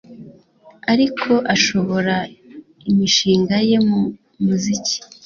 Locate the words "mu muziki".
3.87-4.97